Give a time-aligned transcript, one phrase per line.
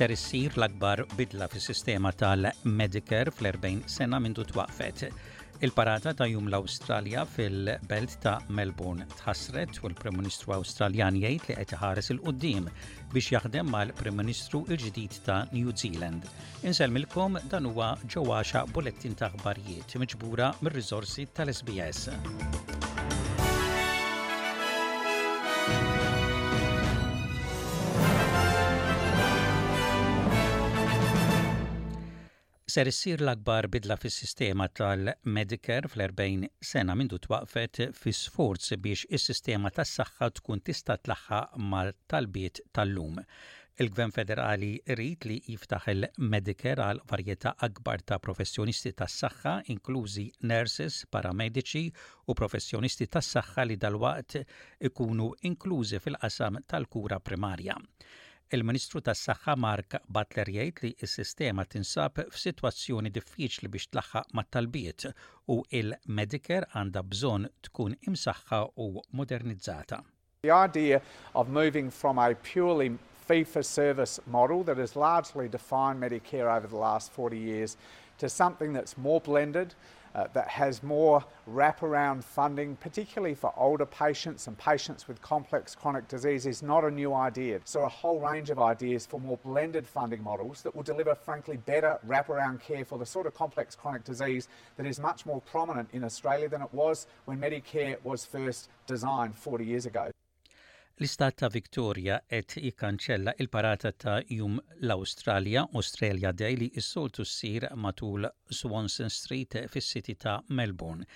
[0.00, 5.02] ser issir l-akbar bidla fis sistema tal-Medicare fl-40 sena mintu twaqfet.
[5.66, 12.08] Il-parata ta' jum l-Awstralja fil-belt ta' Melbourne tħasret u l-Prem-Ministru Awstraljan jgħid li qed ħares
[12.14, 12.70] il-qudiem
[13.12, 16.24] biex jaħdem mal-Prem-Ministru il-ġdid ta' New Zealand.
[16.64, 22.08] Inselmilkom dan huwa ġewwaxa bulettin ta' ħbarijiet miġbura mir-riżorsi tal-SBS.
[32.70, 39.72] ser issir l-akbar bidla fis sistema tal-Medicare fl-40 sena mindu twaqfet fi sforz biex is-sistema
[39.74, 41.40] tas-saħħa tkun tista' tlaħħa
[41.72, 43.18] mal-talbiet tal-lum.
[43.82, 51.86] Il-Gvern Federali rrit li jiftaħ il-Medicare għal varjetà akbar ta' professjonisti tas-saħħa, inklużi nurses, paramediċi
[52.30, 54.44] u professjonisti tas-saħħa li dal-waqt
[54.90, 57.80] ikunu inklużi fil-qasam tal-kura primarja.
[58.56, 65.04] Il-Ministru tas-Saħħa Mark Butler jgħid li s-sistema tinsab f'sitwazzjoni diffiċli biex tlaħħa mat-talbiet
[65.54, 68.88] u il-Medicare għandha bżonn tkun imsaħħa u
[69.20, 70.00] modernizzata.
[70.42, 70.98] The idea
[71.34, 72.90] of moving from a purely
[73.28, 77.76] fee for service model that has largely defined Medicare over the last 40 years
[78.18, 79.76] to something that's more blended
[80.14, 86.08] uh, that has more wraparound funding, particularly for older patients and patients with complex chronic
[86.08, 87.60] disease, is not a new idea.
[87.64, 91.56] So, a whole range of ideas for more blended funding models that will deliver, frankly,
[91.58, 95.88] better wraparound care for the sort of complex chronic disease that is much more prominent
[95.92, 100.10] in Australia than it was when Medicare was first designed 40 years ago.
[101.00, 108.26] L-istat ta' Victoria qed jikkanċella il-parata ta' jum l-Australia, Australia Day li s-soltu ssir matul
[108.58, 111.06] Swanson Street fis-siti ta' Melbourne.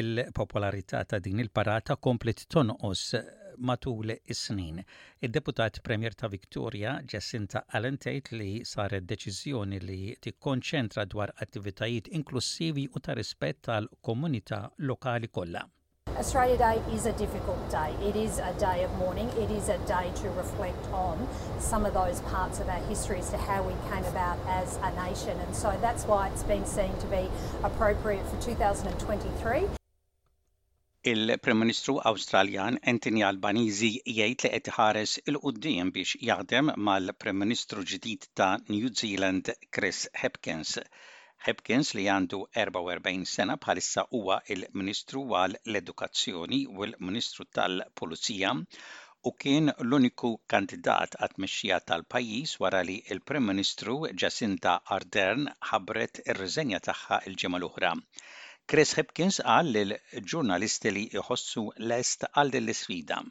[0.00, 3.04] Il-popolarità ta' din il-parata komplet tonqos
[3.70, 4.82] matul is-snin.
[5.20, 12.10] il deputat Premier ta' Victoria, Jacinta Allen tgħid li saret deċiżjoni li tikkonċentra dwar attivitajiet
[12.18, 15.68] inklusivi u ta' rispett tal-komunità lokali kollha.
[16.22, 17.90] Australia Day is a difficult day.
[18.08, 19.28] It is a day of mourning.
[19.44, 21.16] It is a day to reflect on
[21.70, 24.90] some of those parts of our history as to how we came about as a
[25.06, 25.34] nation.
[25.46, 27.22] And so that's why it's been seen to be
[27.64, 29.64] appropriate for 2023.
[31.12, 38.28] Il-Prim Ministru Awstraljan Anthony Albanizi jgħid li qed ħares il-qudiem biex jaħdem mal-Prim Ministru ġdid
[38.36, 40.76] ta' New Zealand Chris Hopkins.
[41.44, 48.50] Hopkins li għandu 44 sena bħalissa huwa il-Ministru għal l-Edukazzjoni u l-Ministru tal-Pulizija
[49.24, 56.82] u kien l-uniku kandidat għat tal pajis wara li il-Prim Ministru Jacinta Ardern ħabret ir-riżenja
[56.90, 57.94] tagħha il-ġimgħa l-oħra.
[58.68, 63.22] Chris Hopkins għal l-ġurnalisti li jħossu l-est għal din l sfida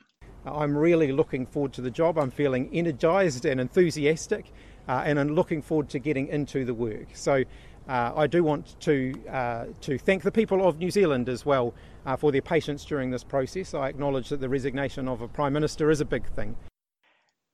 [0.50, 2.18] I'm really looking forward to the job.
[2.18, 4.46] I'm feeling energized and enthusiastic,
[4.88, 7.10] uh, and I'm looking forward to getting into the work.
[7.14, 7.44] So
[7.90, 11.74] Uh, I do want to, uh, to thank the people of New Zealand as well
[12.06, 13.74] uh, for their patience during this process.
[13.74, 16.56] I acknowledge that the resignation of a Prime Minister is a big thing.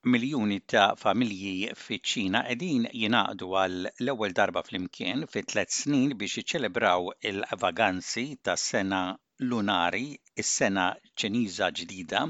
[0.06, 6.36] Miljoni ta' familji fi ċina edin jinaqdu għal l-ewwel darba fl-imkien fi tlet snin biex
[6.42, 9.00] iċċelebraw il-vaganzi ta' sena
[9.40, 10.06] lunari,
[10.44, 12.26] is-sena ċiniża ġdida.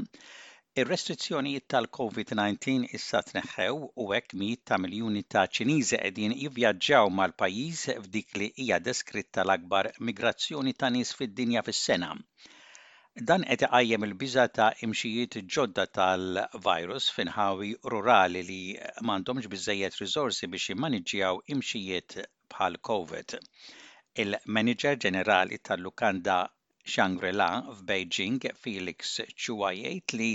[0.81, 8.35] Ir-restrizzjonijiet tal-COVID-19 issa tneħħew u hekk mijiet ta' miljuni ta' Ċiniżi qegħdin jivvjaġġaw mal-pajjiż f'dik
[8.43, 12.11] li hija deskritta l-akbar migrazzjoni ta' nies fid-dinja fis-sena.
[13.31, 20.75] Dan qed iqajjem il-biża ta' imxijiet ġodda tal-virus finħawi rurali li m'għandhomx biżejjed riżorsi biex
[20.75, 22.19] jimmaniġġjaw imxijiet
[22.53, 23.41] bħal COVID.
[24.27, 26.43] Il-Manager Ġenerali tal-Lukanda
[26.91, 30.31] Shangri-La f'Beijing Felix Chua jgħid li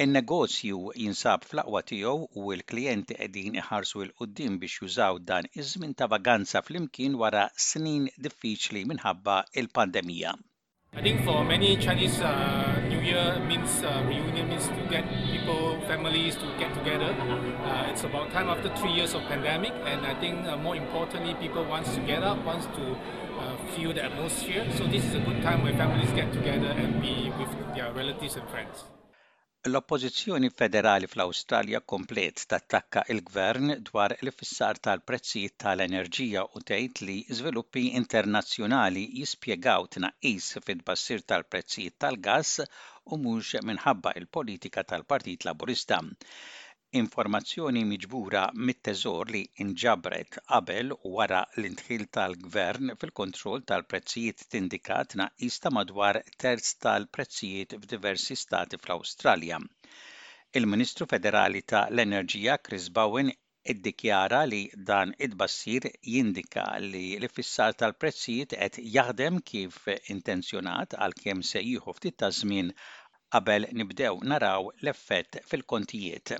[0.00, 6.06] Il-negozju jinsab fl-aqwa tiegħu u l-klijenti qegħdin iħarsu l qudiem biex jużaw dan iż-żmien ta'
[6.08, 10.32] vaganza flimkien wara snin diffiċli minħabba il-pandemija.
[10.96, 15.78] I think for many Chinese uh, New Year means uh, reunion means to get people,
[15.86, 17.12] families to get together.
[17.62, 21.34] Uh, it's about time after three years of pandemic, and I think uh, more importantly,
[21.34, 22.96] people wants to get up, wants to
[23.76, 24.64] feel the atmosphere.
[24.76, 28.34] So this is a good time where families get together and be with their relatives
[28.38, 28.76] and friends.
[29.68, 39.02] L-oppożizzjoni federali fl-Awstralja komplet tattakka il-gvern dwar l-fissar tal-prezzijiet tal-enerġija u tgħid li żviluppi internazzjonali
[39.22, 46.00] jispjegaw tnaqqis fid-bassir tal-prezzijiet tal-gass u mhux minħabba il-politika tal-Partit Laburista
[46.98, 55.26] informazzjoni miġbura mit-Teżor li inġabret qabel wara l-intħil tal-Gvern fil-kontroll tal-prezzijiet tindikat na
[55.66, 59.60] ta' madwar terz tal-prezzijiet f'diversi stati fl-Awstralja.
[60.60, 63.30] Il-Ministru Federali ta' l-Enerġija Chris Bowen
[63.74, 69.84] iddikjara li dan id-bassir jindika li l-fissar tal-prezzijiet qed jaħdem kif
[70.16, 72.74] intenzjonat għal kemm se jieħu ftit ta' żmien
[73.36, 76.34] qabel nibdew naraw l-effett fil-kontijiet.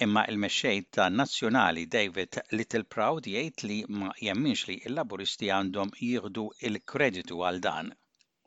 [0.00, 7.58] Imma to il nazzjonali David jgħid li ma jemminx li laburisti għandhom jieħdu il-kreditu għal
[7.66, 7.90] dan.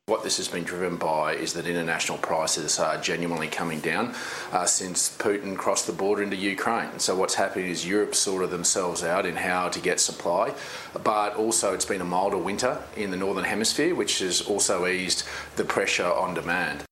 [0.07, 4.13] What this has been driven by is that international prices are genuinely coming down
[4.51, 6.97] uh, since Putin crossed the border into Ukraine.
[6.97, 10.53] So, what's happening is Europe sorted themselves out in how to get supply,
[11.03, 15.23] but also it's been a milder winter in the Northern Hemisphere, which has also eased
[15.55, 16.83] the pressure on demand.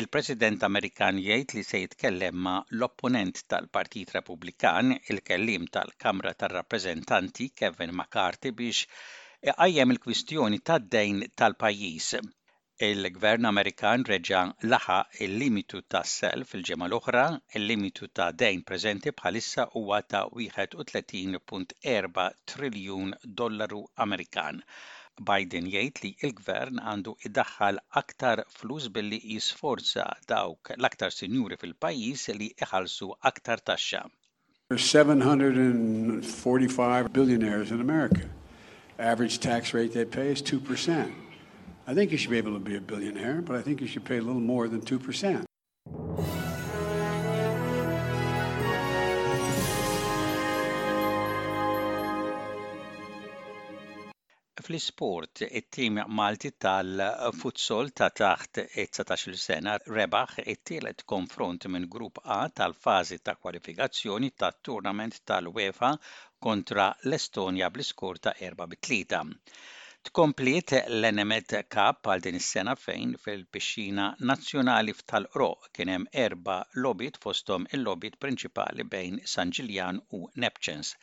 [0.00, 8.52] Il-President Amerikan jgħid li se jitkellem ma' l-opponent tal-Partit Repubblikan, il-kellim tal-Kamra tar-Rappreżentanti Kevin McCarthy
[8.60, 8.84] biex
[9.50, 12.12] qajjem il-kwistjoni tad-dejn tal-pajjiż.
[12.90, 17.24] Il-Gvern Amerikan reġa laħa il-limitu tas self il-ġemma l-oħra,
[17.58, 23.12] il-limitu ta' dejn preżenti bħalissa huwa ta' 31.4 triljun
[23.42, 24.62] dollaru Amerikan
[25.20, 31.74] Biden jgħid li il gvern għandu iddaħħal aktar flus billi jisforza dawk l-aktar sinjuri fil
[31.84, 34.04] pajis li iħalsu aktar taxxa.
[34.70, 38.24] 745 billionaires in America.
[38.98, 41.10] Average tax rate they pay is 2%.
[41.86, 44.04] I think you should be able to be a billionaire, but I think you should
[44.06, 45.44] pay a little more than 2%.
[54.70, 63.18] Fl-isport, it-tim Malti tal-futsol ta' taħt 19 sena rebaħ it-tielet konfront minn grupp A tal-fazi
[63.28, 65.90] ta' kwalifikazzjoni ta' turnament tal-UEFA
[66.48, 69.24] kontra l-Estonja bl iskur ta' 4 bit-3.
[70.08, 75.48] Tkompliet l-Enemet Cup għal din is-sena fejn fil-Pixxina Nazzjonali f'Talqro
[75.78, 76.54] kien hemm erba'
[76.86, 80.94] lobit fosthom il-lobit prinċipali bejn San Ġiljan u Neptunes.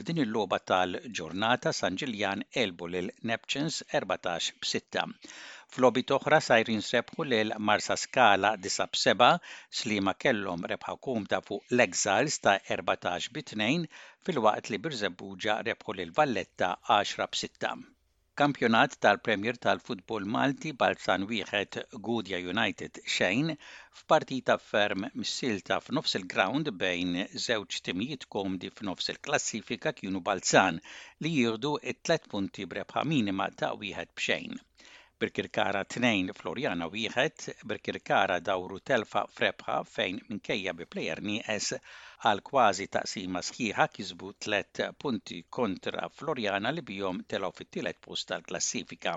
[0.00, 5.32] F'din il-logħba tal-ġurnata San Ġiljan elbu lil Neptunes 14 b'6.
[5.74, 9.32] F'lobit oħra sajrin srebħu lil Marsa Skala 9 b'7
[9.80, 13.74] slima kellhom rebħa kumta fuq l-Exiles ta' 14 b'2
[14.28, 17.91] fil-waqt li Birżebbuġa rebħu lil Valletta 10 b'6
[18.40, 21.76] kampjonat tal-Premier tal-Futbol Malti Balzan wieħed
[22.06, 23.50] Gudja United xejn
[24.00, 27.12] f'partita ferm missilta f'nofs il-ground bejn
[27.48, 30.80] żewġ timijiet komdi f'nofs il-klassifika kienu Balzan
[31.26, 34.60] li jirdu it-tlet punti brebħa minima ta' wieħed b'xejn.
[35.22, 41.70] Birkirkara 2 Floriana wieħed, Birkirkara dawru telfa frebħa fejn minkejja bi plejer nieqes
[42.30, 49.14] għal kważi taqsima sħiħa kisbu tlet punti kontra Floriana li bijom telaw fit-tielet post tal-klassifika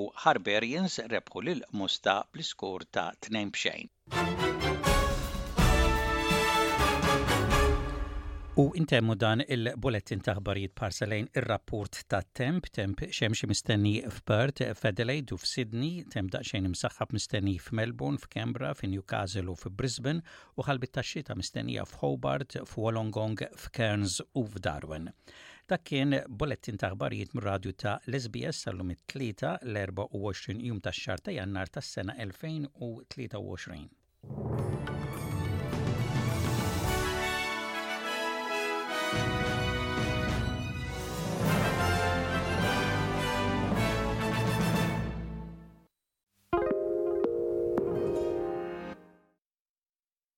[0.00, 3.88] u Harberians rebħu lil Musta bl-iskor ta' 2 bxejn.
[8.54, 15.36] U intemmu dan il-bulletin taħbarijiet parsalejn ir-rapport ta' temp, temp xemxie mistenni f'Perth, f'Adelaide u
[15.42, 20.22] f'Sydney, temp xejn imsaħħab mistenni f'Melbourne, f'Kembra, f'Newcastle u f'Brisbane,
[20.54, 25.10] u ħalbit tax-xita mistennija f'Hobart, f'Wolongong, f'Kerns u f'Darwin.
[25.66, 32.14] Dak kien bulletin taħbarijiet mir-radju ta' Lesbias sal-lum it-3 l-24 jum tax-xar ta' jannar tas-sena
[32.22, 34.63] 2023.